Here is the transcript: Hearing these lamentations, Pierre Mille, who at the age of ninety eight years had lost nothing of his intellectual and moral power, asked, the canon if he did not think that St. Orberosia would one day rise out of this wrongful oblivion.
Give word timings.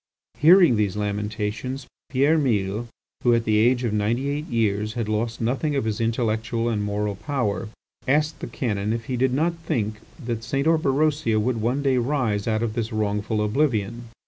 Hearing 0.39 0.77
these 0.77 0.95
lamentations, 0.97 1.85
Pierre 2.09 2.39
Mille, 2.39 2.87
who 3.21 3.35
at 3.35 3.43
the 3.45 3.57
age 3.57 3.83
of 3.83 3.93
ninety 3.93 4.29
eight 4.31 4.47
years 4.47 4.93
had 4.93 5.07
lost 5.07 5.39
nothing 5.39 5.75
of 5.75 5.83
his 5.85 6.01
intellectual 6.01 6.69
and 6.69 6.81
moral 6.83 7.15
power, 7.15 7.69
asked, 8.07 8.39
the 8.39 8.47
canon 8.47 8.93
if 8.93 9.05
he 9.05 9.15
did 9.15 9.31
not 9.31 9.53
think 9.59 9.99
that 10.17 10.43
St. 10.43 10.65
Orberosia 10.65 11.39
would 11.39 11.61
one 11.61 11.83
day 11.83 11.99
rise 11.99 12.47
out 12.47 12.63
of 12.63 12.73
this 12.73 12.91
wrongful 12.91 13.45
oblivion. 13.45 14.05